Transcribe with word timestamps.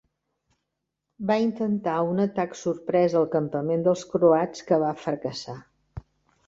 Va 1.31 1.35
intentar 1.43 1.97
un 2.13 2.23
atac 2.25 2.57
sorpresa 2.63 3.21
al 3.21 3.31
campament 3.37 3.87
dels 3.91 4.09
croats 4.15 4.69
que 4.71 4.83
va 4.87 4.95
fracassar. 5.07 5.61